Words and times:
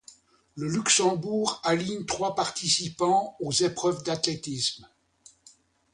Le 0.55 0.67
Luxembourg 0.67 1.61
aligne 1.63 2.05
trois 2.07 2.33
participants 2.33 3.37
aux 3.39 3.51
épreuves 3.53 4.01
d'athlétisme. 4.03 4.89